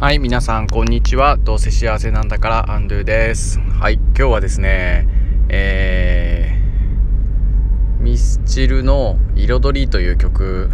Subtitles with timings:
[0.00, 1.36] はい、皆さん、こんにちは。
[1.36, 3.60] どうせ幸せなんだから、アンドゥです。
[3.60, 5.06] はい、今日はですね、
[5.48, 10.68] えー、ミスチルの彩りという曲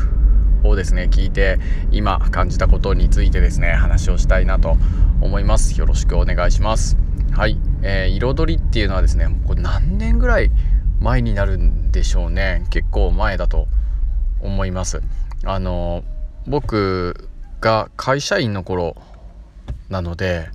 [0.65, 1.59] をですね、聞いて、
[1.93, 4.79] 今感じたことについてですね、話をしたいなと
[5.21, 5.79] 思います。
[5.79, 6.97] よろしくお願いします。
[7.33, 10.51] はい、えー、彩りっていうのはですね、これ何年ぐらい
[10.99, 12.65] 前になるんでしょうね。
[12.71, 13.69] 結構前だと
[14.41, 15.03] 思います。
[15.45, 16.05] あの、
[16.47, 17.30] 僕
[17.61, 18.97] が会社員の頃
[19.89, 20.49] なので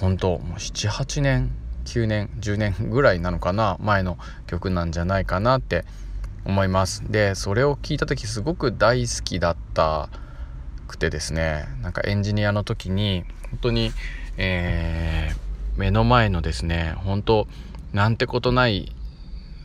[0.00, 1.50] 本当もう78年
[1.84, 5.84] 9年10年ぐらいなのかな前の曲なんじゃないかなって
[6.44, 7.02] 思います。
[7.10, 10.08] でそれを聞いた時すごく大好きだった
[10.88, 13.92] くてですねなんかエンジニアの時に本当に、
[14.36, 17.46] えー、目の前のですね本当
[17.92, 18.92] なんてことない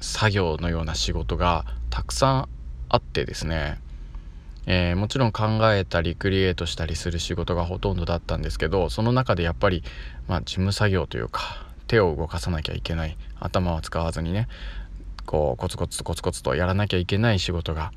[0.01, 2.49] 作業のような仕事がたくさん
[2.89, 3.79] あってですね
[4.71, 9.83] えー、もちろん考えたりクリエイトしたりする仕事がほとんどだったんですけどその中でやっぱり、
[10.27, 14.47] まあ、事務作業というか手を動かさなきゃいけない頭は使わずにね
[15.25, 17.91] こうコツコツとコツコツとやらなきゃいけない仕事が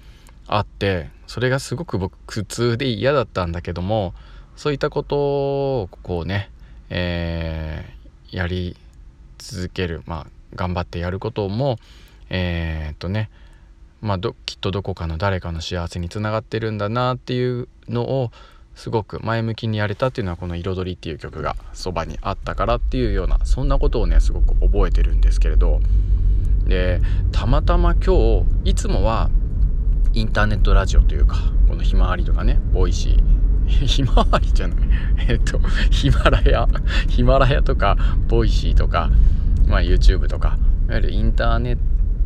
[0.47, 4.15] あってそれがすごく僕苦痛で嫌だったんだけども
[4.57, 5.17] そういったこと
[5.83, 6.51] をこうね、
[6.89, 8.79] えー、やり
[9.37, 11.79] 続けるまあ頑張ってやることも
[12.31, 13.29] えー、っとね
[14.03, 18.33] まあ、きっとどこかの誰かの幸せにつながってるんだなっていうのを
[18.75, 25.81] すごく前向きにやれたっていうのはこの「彩り」っていう曲がそばにあったからっていうようなそんなことをねすごく覚えてるんですけれど。
[26.67, 27.01] で
[27.33, 29.31] たまたま今日いつもは
[30.15, 31.37] インターネットラジオというか
[31.69, 33.43] このひまわりとかねボイシー。
[33.87, 34.79] ひまわりじゃない。
[35.29, 35.59] えっと
[35.91, 36.69] ヒマラヤ。
[37.09, 37.97] ヒマラヤとか
[38.29, 39.11] ボイシーとか、
[39.67, 41.83] まあ、YouTube とかいわゆるインターネット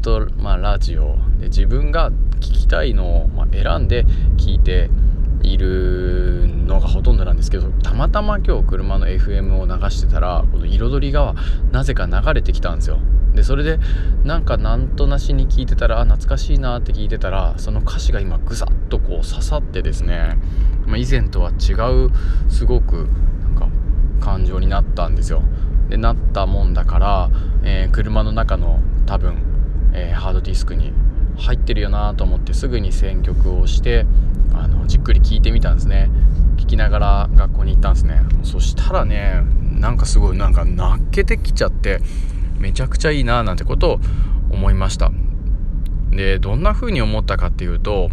[0.07, 4.05] と、まあ、ラジオで自分が聞きたいのを、ま、選んで
[4.37, 4.89] 聞いて
[5.43, 11.35] いるのがほとんどなんですけどたまたま今日車の FM を流してたらこの彩りが
[11.73, 13.01] なぜか流れてきたんですよ。
[13.35, 13.79] でそれで
[14.25, 20.39] なんかなんとなしに聞いてたらあ懐かしいなって聞いてたらその歌詞が今ぐさっとこう刺さってですね、
[20.87, 21.73] まあ、以前とは違
[22.07, 22.11] う
[22.49, 23.09] すごく
[23.43, 23.69] なんか
[24.25, 25.43] 感情になったんですよ。
[25.89, 27.31] でなったもんだから、
[27.65, 29.56] えー、車の中の多分
[29.97, 30.93] えー、ハードディスクに
[31.39, 34.07] 入ってるよなと思ってすぐに選曲をして
[34.55, 36.11] あのじっくり聞いてみたんですね。
[36.57, 38.23] 聞きながら学校に行ったんですね。
[38.43, 39.43] そしたらね
[39.79, 42.01] なんかすごいなんか泣けてきちゃって
[42.59, 44.01] めちゃくちゃいいななんてことを
[44.51, 45.11] 思いました。
[46.11, 48.11] でどんな風に思ったかっていうと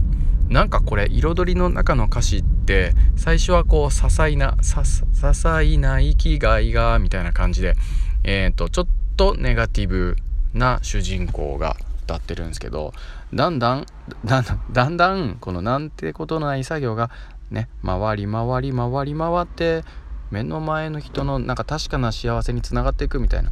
[0.50, 7.75] なんかこれ彩りの中の歌詞って最初はこう些細なさ些細な生きがいがみたいな感じで
[8.23, 10.17] えっ、ー、とちょっとネガティブ
[10.53, 12.94] な主人公が歌ってるんですけど
[13.34, 13.86] だんだん
[14.25, 17.09] だんだんだんこのなんてことのない作業が
[17.50, 19.84] ね回り回り回り回って
[20.31, 23.52] 目の前の人のなんか確かな幸せにつながっていくみたいな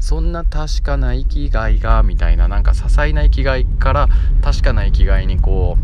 [0.00, 4.08] そんな確かな生きがいがみたいななんか些細な生きがいから
[4.42, 5.76] 確かな生きがいにこ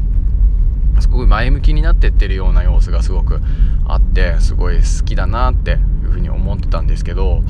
[0.98, 3.40] うすごい前向きになってってるような様子がすごく
[3.86, 5.78] あってすごい好きだなっていう
[6.10, 7.40] ふうに思ってたんですけど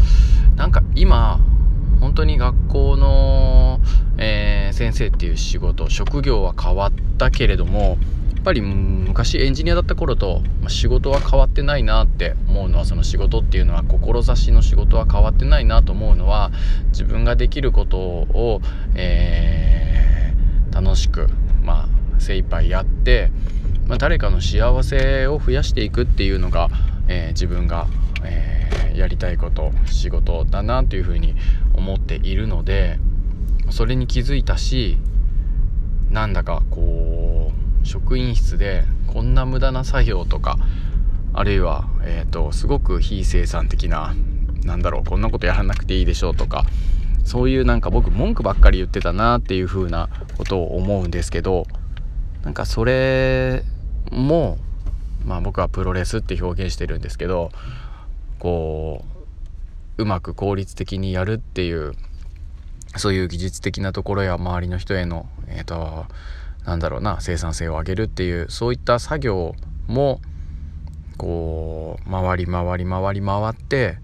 [0.56, 1.40] なんか今
[2.02, 3.78] 本当に学校の、
[4.18, 7.96] えー、先生っていう仕事職業は変わったけれども
[8.34, 16.50] やっぱり昔エンジニアだった頃と、仕事は変わってないなって思うのはその仕事っていうのは志の仕事は変わってないなと思うのは
[16.88, 18.60] 自分ができることを、
[18.96, 21.28] えー、楽しく、
[21.62, 23.30] まあ、精一杯やって、
[23.86, 26.68] まあ、誰かの幸せを増やしていくっていうのが、
[27.06, 27.86] えー、自分が、
[28.24, 28.62] えー
[28.94, 31.34] やりたいこと仕事だなというふうに
[31.74, 32.98] 思っているので
[33.70, 34.98] それに気づいたし
[36.10, 37.52] なんだかこ
[37.82, 40.58] う職員室でこんな無駄な作業とか
[41.34, 44.14] あるいは、えーと、すごく非生産的な
[44.64, 46.66] なんだろうこんなことやらなくていいでしょうとか
[47.24, 51.66] そういうなんか僕文句ばっかり言ってたなっていう風なことを思うんですけど
[52.44, 53.64] なんかそれ
[54.10, 54.58] も
[55.24, 57.50] まあ僕はプロレスって表現してるんですけど
[58.42, 59.04] こ
[59.98, 61.92] ううまく効率的にやるっていう
[62.96, 66.06] そういう技術的なところや周りの人へのえっ、ー、と
[66.66, 69.54] なんだろうな生産性を上げるっていうそういった作業
[69.86, 70.20] も
[71.18, 73.98] こう回り回り回り回って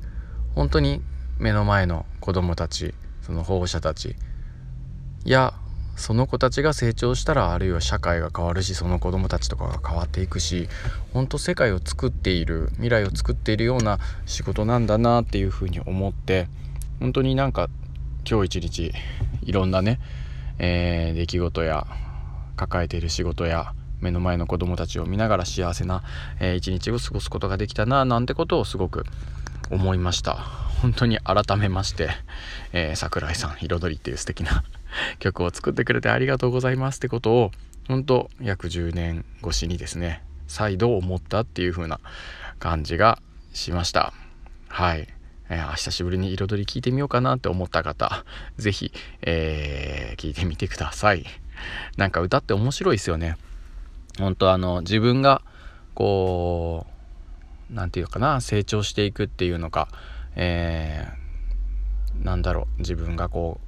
[0.54, 1.02] 本当に
[1.40, 4.14] 目の前の子供たちその保護者たち
[5.24, 5.52] や
[5.98, 10.68] その子たちが成長したらあるいは社会が変わるしその子供たちとかが変わっていくし
[11.12, 16.46] 本当世界を作っている未来を作っているような仕事なんだなっていうふうに思って
[17.00, 17.68] 本当になんか
[18.28, 18.92] 今日一日
[19.42, 19.98] いろんなね、
[20.58, 21.86] えー、出来事や
[22.56, 26.04] 抱えている仕事や目の前の子供たちを見ながら幸せな、
[26.38, 29.04] えー、一日を過ごすことができたななんてことをすごく
[29.70, 30.67] 思いました。
[30.80, 32.10] 本当に改めまして、
[32.72, 34.62] えー、桜井さん「彩り」っていう素敵な
[35.18, 37.52] 曲を作ってくれてありがとうございますってことを
[37.88, 42.00] 本当約10年越しにですね再度思ったっていう風な
[42.58, 43.20] 感じが
[43.52, 44.12] しました。
[44.68, 45.08] はい、
[45.48, 48.24] えー、久しぶりに彩り聞いてみようかなって思った方
[48.58, 48.92] 是非、
[49.22, 51.26] えー、聞いてみてください。
[51.96, 53.36] なんか歌って面白いですよね。
[54.18, 55.42] 本当あの自分が
[55.94, 56.86] こ
[57.70, 59.88] う何て言うかな成長していくっていうのか
[60.38, 63.60] えー、なんだろう自分がこ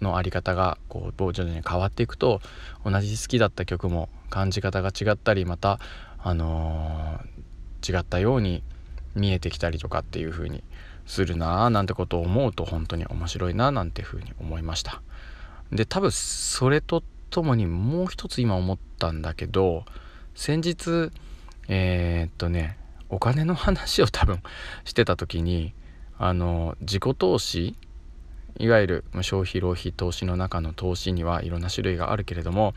[0.00, 2.40] うの在り方がこう徐々に変わっていくと
[2.84, 5.80] 同じ好きだった曲も感じ方が違ったりまた、
[6.18, 8.62] あのー、違ったように
[9.14, 10.62] 見えてきたりとかっていう風に
[11.06, 15.02] するなあなんてことを思うと本当に面白いななんて風に思いました。
[15.72, 19.84] で多分それとともにもう一つ今思ったんだけど
[20.34, 21.10] 先日
[21.68, 22.78] えー、っとね
[23.08, 24.42] お金の話を多分
[24.84, 25.74] してた時に
[26.18, 27.76] あの自己投資
[28.58, 32.74] いわゆる消費浪費投資の中の投資にはいろんな種類があるけれども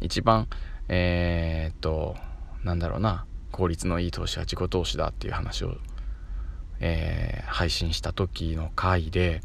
[0.00, 0.46] 一番
[0.88, 2.16] えー、っと
[2.64, 5.76] なんだろうな効率のいい投資は自己投資だっていう話を、
[6.80, 9.40] えー、配信した時の回で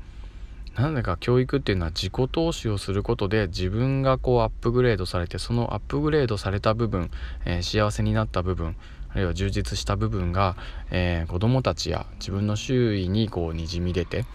[0.76, 7.10] なんだか教育っていうのは自己投資をすることで自分がこうアップグレードされてそのアップグレードされた部分、
[7.46, 8.76] えー、幸せになった部分
[9.10, 10.56] あるいは充実した部分が、
[10.92, 14.26] えー、子どもたちや自分の周囲にこうにじみ出て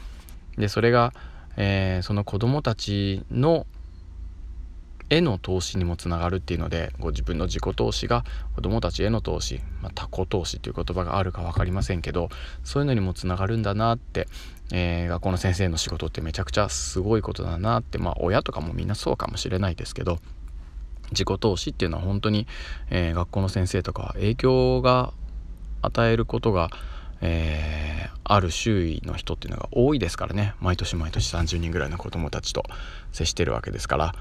[0.57, 1.13] でそれが、
[1.57, 3.67] えー、その子どもたちの
[5.11, 8.25] への投資にもつながるっていうのでご自分の自己投資が
[8.55, 12.31] 子どもたちへの投資、まあ、他己投資という言葉があるか分かりませんけど
[12.65, 14.27] そういうのにもつながるんだなって、
[14.73, 20.19] えー、学校の先生の仕事ってめちゃくちゃすごいことだなってまあ親とかもみんなそうかもしれないですけど
[21.13, 22.47] 自己投資っていうのは本当に、
[22.91, 25.13] えー、学校の先生とか影響が
[25.81, 26.71] 与えることが、
[27.21, 30.55] えー、ある周囲の人っていうのが多いですからね。
[30.61, 32.65] 毎年毎年30人ぐらいの子どもたちと
[33.13, 34.15] 接してるわけですから。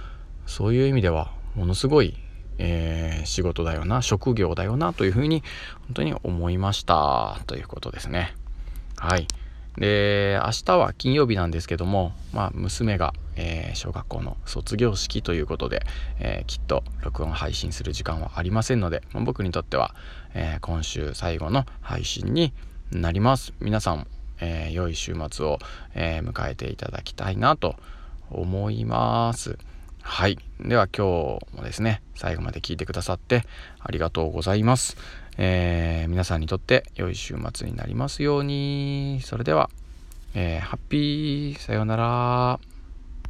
[0.46, 2.18] そういう意味ではものすごい、
[2.58, 5.44] えー、仕事だよな職業だよなというふうに
[5.88, 7.40] 本当に思いました。
[7.48, 8.36] ということですね。
[8.98, 9.28] はい。
[9.78, 15.84] で明日は金曜日なんですけども、まあ、娘がえー、小学校の卒業式ということで、
[16.20, 19.96] えー、きっと録音配信する時間はありませんので、まあ、僕にとっては、
[20.34, 22.54] えー、今週最後の配信に
[22.92, 23.54] なります。
[23.60, 24.06] 皆さんも、
[24.42, 25.60] え良い週末を、
[25.94, 27.76] え迎えていただきたいなと
[28.30, 29.58] 思います。
[30.02, 30.38] はい。
[30.60, 33.44] では今日もですね最後まで聞いてくださって
[33.80, 34.98] ありがとうございます、
[35.44, 39.22] え皆さんにとって良い週末になりますように。
[39.24, 39.72] それでは、
[40.36, 42.71] えハッピーさようなら。